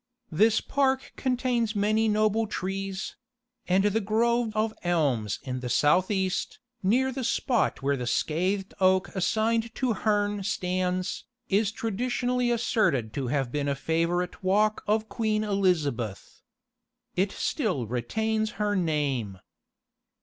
[0.31, 3.17] This park contains many noble trees;
[3.67, 8.73] and the grove of elms in the south east, near the spot where the scathed
[8.79, 15.07] oak assigned to Herne stands, is traditionally asserted to have been a favourite walk of
[15.07, 16.41] Queen Elizabeth.
[17.15, 19.37] It still retains her name.